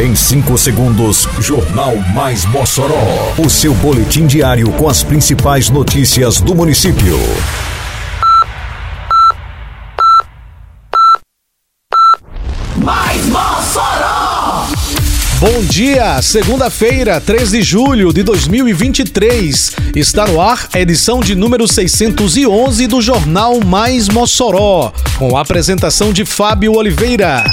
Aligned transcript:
Em 0.00 0.14
5 0.14 0.56
segundos, 0.56 1.28
Jornal 1.40 1.94
Mais 2.14 2.46
Mossoró. 2.46 3.34
O 3.36 3.50
seu 3.50 3.74
boletim 3.74 4.26
diário 4.26 4.72
com 4.72 4.88
as 4.88 5.02
principais 5.02 5.68
notícias 5.68 6.40
do 6.40 6.54
município. 6.54 7.18
Mais 12.78 13.26
Mossoró! 13.26 14.68
Bom 15.38 15.62
dia, 15.68 16.22
segunda-feira, 16.22 17.20
3 17.20 17.50
de 17.50 17.62
julho 17.62 18.10
de 18.10 18.22
2023. 18.22 19.76
Está 19.94 20.26
no 20.26 20.40
ar 20.40 20.66
a 20.72 20.80
edição 20.80 21.20
de 21.20 21.34
número 21.34 21.68
611 21.68 22.86
do 22.86 23.02
Jornal 23.02 23.60
Mais 23.60 24.08
Mossoró, 24.08 24.94
com 25.18 25.36
a 25.36 25.42
apresentação 25.42 26.10
de 26.10 26.24
Fábio 26.24 26.72
Oliveira. 26.72 27.44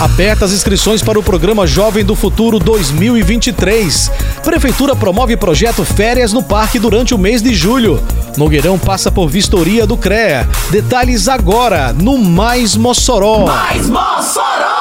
Abertas 0.00 0.52
inscrições 0.52 1.02
para 1.02 1.18
o 1.18 1.22
programa 1.24 1.66
Jovem 1.66 2.04
do 2.04 2.14
Futuro 2.14 2.60
2023. 2.60 4.12
Prefeitura 4.44 4.94
promove 4.94 5.36
projeto 5.36 5.84
Férias 5.84 6.32
no 6.32 6.40
Parque 6.40 6.78
durante 6.78 7.16
o 7.16 7.18
mês 7.18 7.42
de 7.42 7.52
julho. 7.52 8.00
Nogueirão 8.36 8.78
passa 8.78 9.10
por 9.10 9.28
vistoria 9.28 9.88
do 9.88 9.96
CREA. 9.96 10.48
Detalhes 10.70 11.26
agora 11.26 11.92
no 11.92 12.16
Mais 12.16 12.76
Mossoró. 12.76 13.46
Mais 13.46 13.88
Mossoró! 13.88 14.77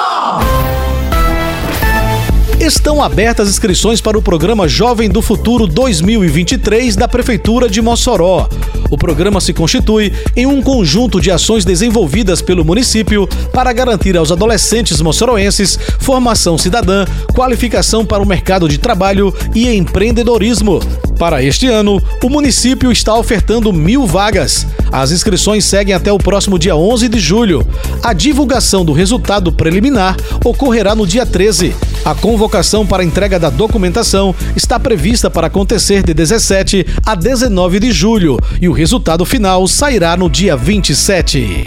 Estão 2.68 3.02
abertas 3.02 3.48
inscrições 3.48 4.02
para 4.02 4.18
o 4.18 4.22
programa 4.22 4.68
Jovem 4.68 5.10
do 5.10 5.22
Futuro 5.22 5.66
2023 5.66 6.98
da 6.98 7.08
Prefeitura 7.08 7.70
de 7.70 7.82
Mossoró. 7.82 8.46
O 8.92 8.98
programa 8.98 9.40
se 9.40 9.54
constitui 9.54 10.12
em 10.36 10.46
um 10.46 10.62
conjunto 10.62 11.22
de 11.22 11.32
ações 11.32 11.64
desenvolvidas 11.64 12.42
pelo 12.42 12.66
município 12.66 13.26
para 13.54 13.72
garantir 13.72 14.18
aos 14.18 14.34
adolescentes 14.34 15.00
moçoroenses 15.00 15.80
formação 16.00 16.58
cidadã, 16.58 17.06
qualificação 17.34 18.06
para 18.06 18.22
o 18.22 18.28
mercado 18.28 18.68
de 18.68 18.78
trabalho 18.78 19.34
e 19.56 19.74
empreendedorismo. 19.74 20.82
Para 21.18 21.42
este 21.42 21.68
ano, 21.68 22.04
o 22.22 22.30
município 22.30 22.92
está 22.92 23.16
ofertando 23.16 23.72
mil 23.72 24.06
vagas. 24.06 24.68
As 24.92 25.12
inscrições 25.12 25.64
seguem 25.64 25.96
até 25.96 26.12
o 26.12 26.18
próximo 26.18 26.60
dia 26.60 26.76
11 26.76 27.08
de 27.08 27.18
julho. 27.18 27.66
A 28.04 28.12
divulgação 28.12 28.84
do 28.84 28.92
resultado 28.92 29.54
preliminar 29.54 30.18
ocorrerá 30.44 30.94
no 30.94 31.08
dia 31.08 31.26
13. 31.26 31.74
A 32.08 32.16
convocação 32.16 32.88
para 32.88 33.04
entrega 33.04 33.38
da 33.38 33.50
documentação 33.50 34.34
está 34.56 34.80
prevista 34.80 35.30
para 35.30 35.48
acontecer 35.48 36.04
de 36.04 36.14
17 36.14 36.86
a 37.06 37.14
19 37.14 37.82
de 37.82 37.92
julho 37.92 38.40
e 38.62 38.70
o 38.70 38.72
resultado 38.72 39.26
final 39.26 39.68
sairá 39.68 40.16
no 40.16 40.30
dia 40.30 40.56
27. 40.56 41.66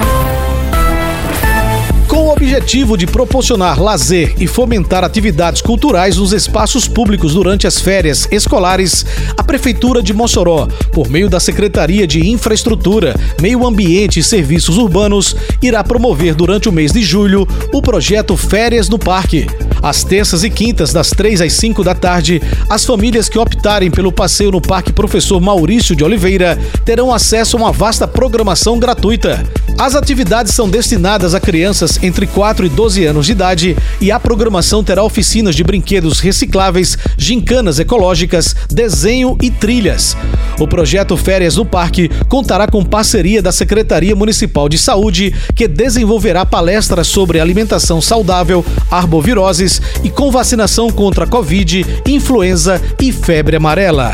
Com 2.08 2.22
o 2.24 2.32
objetivo 2.32 2.96
de 2.96 3.06
proporcionar 3.06 3.78
lazer 3.78 4.34
e 4.40 4.46
fomentar 4.46 5.04
atividades 5.04 5.60
culturais 5.60 6.16
nos 6.16 6.32
espaços 6.32 6.88
públicos 6.88 7.34
durante 7.34 7.66
as 7.66 7.78
férias 7.78 8.26
escolares, 8.32 9.04
a 9.36 9.44
Prefeitura 9.44 10.02
de 10.02 10.14
Mossoró, 10.14 10.66
por 10.90 11.10
meio 11.10 11.28
da 11.28 11.38
Secretaria 11.38 12.06
de 12.06 12.30
Infraestrutura, 12.30 13.14
Meio 13.42 13.66
Ambiente 13.66 14.20
e 14.20 14.24
Serviços 14.24 14.78
Urbanos, 14.78 15.36
irá 15.60 15.84
promover 15.84 16.34
durante 16.34 16.66
o 16.66 16.72
mês 16.72 16.92
de 16.92 17.02
julho 17.02 17.46
o 17.74 17.82
projeto 17.82 18.38
Férias 18.38 18.88
no 18.88 18.98
Parque. 18.98 19.46
Às 19.82 20.04
terças 20.04 20.44
e 20.44 20.50
quintas, 20.50 20.92
das 20.92 21.10
3 21.10 21.40
às 21.40 21.52
5 21.54 21.82
da 21.82 21.94
tarde, 21.94 22.42
as 22.68 22.84
famílias 22.84 23.28
que 23.28 23.38
optarem 23.38 23.90
pelo 23.90 24.12
passeio 24.12 24.50
no 24.50 24.60
Parque 24.60 24.92
Professor 24.92 25.40
Maurício 25.40 25.96
de 25.96 26.04
Oliveira 26.04 26.58
terão 26.84 27.12
acesso 27.12 27.56
a 27.56 27.60
uma 27.60 27.72
vasta 27.72 28.06
programação 28.06 28.78
gratuita. 28.78 29.42
As 29.80 29.94
atividades 29.94 30.52
são 30.52 30.68
destinadas 30.68 31.34
a 31.34 31.40
crianças 31.40 31.98
entre 32.02 32.26
4 32.26 32.66
e 32.66 32.68
12 32.68 33.02
anos 33.06 33.24
de 33.24 33.32
idade 33.32 33.74
e 33.98 34.12
a 34.12 34.20
programação 34.20 34.84
terá 34.84 35.02
oficinas 35.02 35.56
de 35.56 35.64
brinquedos 35.64 36.20
recicláveis, 36.20 36.98
gincanas 37.16 37.78
ecológicas, 37.78 38.54
desenho 38.70 39.38
e 39.40 39.50
trilhas. 39.50 40.14
O 40.58 40.68
projeto 40.68 41.16
Férias 41.16 41.56
no 41.56 41.64
Parque 41.64 42.10
contará 42.28 42.66
com 42.66 42.84
parceria 42.84 43.40
da 43.40 43.52
Secretaria 43.52 44.14
Municipal 44.14 44.68
de 44.68 44.76
Saúde, 44.76 45.34
que 45.56 45.66
desenvolverá 45.66 46.44
palestras 46.44 47.06
sobre 47.06 47.40
alimentação 47.40 48.02
saudável, 48.02 48.62
arboviroses 48.90 49.80
e 50.04 50.10
com 50.10 50.30
vacinação 50.30 50.90
contra 50.90 51.26
Covid, 51.26 51.86
influenza 52.06 52.82
e 53.00 53.10
febre 53.10 53.56
amarela. 53.56 54.12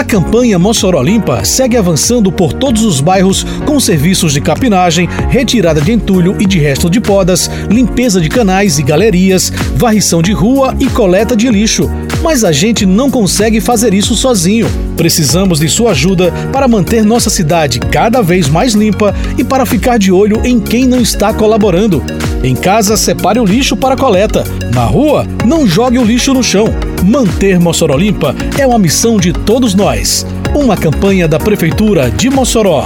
A 0.00 0.04
campanha 0.04 0.58
Mossoró 0.58 1.02
Limpa 1.02 1.44
segue 1.44 1.76
avançando 1.76 2.32
por 2.32 2.54
todos 2.54 2.86
os 2.86 3.02
bairros 3.02 3.44
com 3.66 3.78
serviços 3.78 4.32
de 4.32 4.40
capinagem, 4.40 5.06
retirada 5.28 5.78
de 5.78 5.92
entulho 5.92 6.40
e 6.40 6.46
de 6.46 6.58
resto 6.58 6.88
de 6.88 6.98
podas, 6.98 7.50
limpeza 7.68 8.18
de 8.18 8.30
canais 8.30 8.78
e 8.78 8.82
galerias, 8.82 9.52
varrição 9.76 10.22
de 10.22 10.32
rua 10.32 10.74
e 10.80 10.86
coleta 10.86 11.36
de 11.36 11.50
lixo. 11.50 11.90
Mas 12.22 12.44
a 12.44 12.50
gente 12.50 12.86
não 12.86 13.10
consegue 13.10 13.60
fazer 13.60 13.92
isso 13.92 14.14
sozinho. 14.14 14.66
Precisamos 14.96 15.60
de 15.60 15.68
sua 15.68 15.90
ajuda 15.90 16.32
para 16.50 16.66
manter 16.66 17.04
nossa 17.04 17.28
cidade 17.28 17.78
cada 17.78 18.22
vez 18.22 18.48
mais 18.48 18.72
limpa 18.72 19.14
e 19.36 19.44
para 19.44 19.66
ficar 19.66 19.98
de 19.98 20.10
olho 20.10 20.40
em 20.46 20.58
quem 20.58 20.86
não 20.86 21.02
está 21.02 21.34
colaborando. 21.34 22.02
Em 22.42 22.56
casa, 22.56 22.96
separe 22.96 23.38
o 23.38 23.44
lixo 23.44 23.76
para 23.76 23.98
coleta. 23.98 24.44
Na 24.72 24.84
rua, 24.84 25.26
não 25.44 25.66
jogue 25.66 25.98
o 25.98 26.04
lixo 26.04 26.32
no 26.32 26.42
chão. 26.42 26.72
Manter 27.04 27.58
Mossoró 27.58 27.96
limpa 27.96 28.34
é 28.58 28.66
uma 28.66 28.78
missão 28.78 29.18
de 29.18 29.32
todos 29.32 29.74
nós. 29.74 30.26
Uma 30.54 30.76
campanha 30.76 31.26
da 31.26 31.38
Prefeitura 31.38 32.10
de 32.10 32.28
Mossoró. 32.28 32.84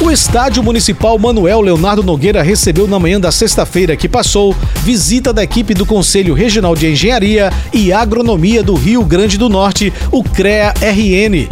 O 0.00 0.10
Estádio 0.10 0.60
Municipal 0.60 1.16
Manuel 1.20 1.60
Leonardo 1.60 2.02
Nogueira 2.02 2.42
recebeu 2.42 2.88
na 2.88 2.98
manhã 2.98 3.20
da 3.20 3.30
sexta-feira 3.30 3.96
que 3.96 4.08
passou 4.08 4.56
visita 4.82 5.32
da 5.32 5.44
equipe 5.44 5.72
do 5.72 5.86
Conselho 5.86 6.34
Regional 6.34 6.74
de 6.74 6.90
Engenharia 6.90 7.52
e 7.72 7.92
Agronomia 7.92 8.60
do 8.60 8.74
Rio 8.74 9.04
Grande 9.04 9.38
do 9.38 9.48
Norte, 9.48 9.92
o 10.10 10.24
CREA-RN. 10.24 11.48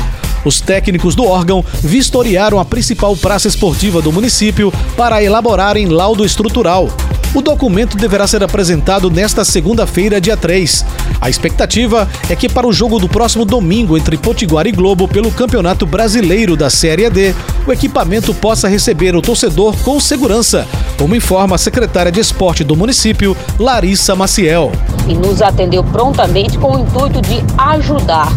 Os 0.49 0.63
técnicos 0.63 1.15
do 1.15 1.27
órgão 1.27 1.63
vistoriaram 1.83 2.59
a 2.59 2.65
principal 2.65 3.15
praça 3.15 3.47
esportiva 3.47 4.01
do 4.01 4.11
município 4.11 4.73
para 4.97 5.23
elaborarem 5.23 5.89
laudo 5.89 6.25
estrutural. 6.25 6.89
O 7.35 7.43
documento 7.43 7.99
deverá 7.99 8.27
ser 8.27 8.43
apresentado 8.43 9.11
nesta 9.11 9.45
segunda-feira, 9.45 10.19
dia 10.19 10.39
3. 10.39 10.87
A 11.21 11.29
expectativa 11.29 12.09
é 12.31 12.35
que 12.35 12.49
para 12.49 12.67
o 12.67 12.73
jogo 12.73 12.99
do 12.99 13.07
próximo 13.07 13.45
domingo 13.45 13.99
entre 13.99 14.17
Potiguar 14.17 14.67
e 14.67 14.73
Globo 14.73 15.07
pelo 15.07 15.31
Campeonato 15.31 15.85
Brasileiro 15.85 16.57
da 16.57 16.71
Série 16.71 17.11
D, 17.11 17.35
o 17.67 17.73
equipamento 17.73 18.33
possa 18.33 18.69
receber 18.69 19.15
o 19.15 19.21
torcedor 19.21 19.77
com 19.83 20.01
segurança, 20.01 20.67
como 20.97 21.15
informa 21.15 21.57
a 21.57 21.59
secretária 21.59 22.11
de 22.11 22.21
esporte 22.21 22.65
do 22.65 22.75
município, 22.75 23.37
Larissa 23.59 24.17
Maciel. 24.17 24.73
E 25.07 25.13
nos 25.13 25.43
atendeu 25.43 25.85
prontamente 25.85 26.57
com 26.57 26.75
o 26.75 26.79
intuito 26.79 27.21
de 27.21 27.45
ajudar 27.59 28.33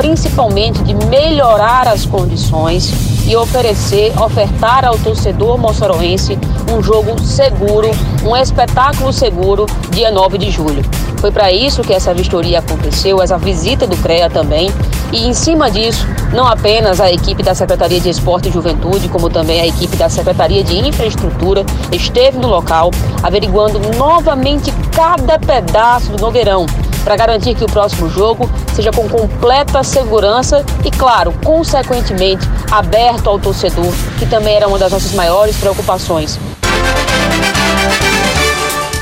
principalmente 0.00 0.82
de 0.82 0.94
melhorar 0.94 1.86
as 1.86 2.06
condições 2.06 2.90
e 3.26 3.36
oferecer, 3.36 4.18
ofertar 4.18 4.82
ao 4.82 4.98
torcedor 4.98 5.58
moçoroense 5.58 6.38
um 6.74 6.82
jogo 6.82 7.20
seguro, 7.20 7.90
um 8.24 8.34
espetáculo 8.34 9.12
seguro, 9.12 9.66
dia 9.90 10.10
9 10.10 10.38
de 10.38 10.50
julho. 10.50 10.82
Foi 11.18 11.30
para 11.30 11.52
isso 11.52 11.82
que 11.82 11.92
essa 11.92 12.14
vistoria 12.14 12.60
aconteceu, 12.60 13.20
essa 13.20 13.36
visita 13.36 13.86
do 13.86 13.94
CREA 13.98 14.30
também, 14.30 14.70
e 15.12 15.26
em 15.26 15.34
cima 15.34 15.70
disso, 15.70 16.06
não 16.32 16.46
apenas 16.46 16.98
a 16.98 17.12
equipe 17.12 17.42
da 17.42 17.54
Secretaria 17.54 18.00
de 18.00 18.08
Esporte 18.08 18.48
e 18.48 18.52
Juventude, 18.52 19.06
como 19.10 19.28
também 19.28 19.60
a 19.60 19.66
equipe 19.66 19.98
da 19.98 20.08
Secretaria 20.08 20.64
de 20.64 20.78
Infraestrutura 20.78 21.62
esteve 21.92 22.38
no 22.38 22.48
local, 22.48 22.90
averiguando 23.22 23.78
novamente 23.98 24.72
cada 24.92 25.38
pedaço 25.38 26.12
do 26.12 26.22
Nogueirão, 26.22 26.64
para 27.04 27.16
garantir 27.16 27.54
que 27.54 27.64
o 27.64 27.68
próximo 27.68 28.08
jogo 28.08 28.50
seja 28.74 28.90
com 28.90 29.08
completa 29.08 29.82
segurança 29.82 30.64
e, 30.84 30.90
claro, 30.90 31.34
consequentemente, 31.44 32.46
aberto 32.70 33.28
ao 33.28 33.38
torcedor, 33.38 33.92
que 34.18 34.26
também 34.26 34.56
era 34.56 34.68
uma 34.68 34.78
das 34.78 34.92
nossas 34.92 35.12
maiores 35.12 35.56
preocupações. 35.56 36.38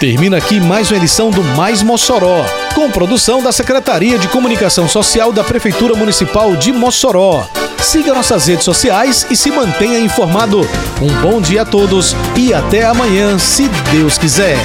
Termina 0.00 0.36
aqui 0.36 0.60
mais 0.60 0.90
uma 0.90 0.96
edição 0.96 1.28
do 1.28 1.42
Mais 1.42 1.82
Mossoró, 1.82 2.44
com 2.72 2.88
produção 2.88 3.42
da 3.42 3.50
Secretaria 3.50 4.16
de 4.16 4.28
Comunicação 4.28 4.88
Social 4.88 5.32
da 5.32 5.42
Prefeitura 5.42 5.96
Municipal 5.96 6.54
de 6.54 6.72
Mossoró. 6.72 7.44
Siga 7.80 8.14
nossas 8.14 8.46
redes 8.46 8.64
sociais 8.64 9.26
e 9.28 9.34
se 9.34 9.50
mantenha 9.50 9.98
informado. 9.98 10.60
Um 11.02 11.12
bom 11.20 11.40
dia 11.40 11.62
a 11.62 11.64
todos 11.64 12.14
e 12.36 12.54
até 12.54 12.84
amanhã, 12.84 13.38
se 13.38 13.68
Deus 13.90 14.16
quiser. 14.16 14.56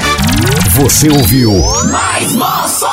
Você 0.75 1.09
ouviu 1.09 1.51
Mais 1.89 2.33
Mossoró! 2.33 2.92